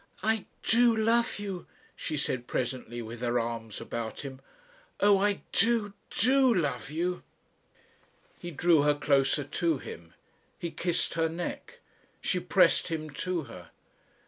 [0.23, 4.41] "I do love you," she said presently with her arms about him.
[4.99, 5.19] "Oh!
[5.19, 7.21] I do do love you."
[8.39, 10.15] He drew her closer to him.
[10.57, 11.81] He kissed her neck.
[12.19, 13.69] She pressed him to her.